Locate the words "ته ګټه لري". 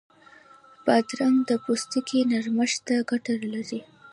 2.87-3.81